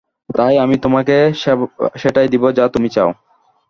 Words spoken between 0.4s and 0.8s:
আমি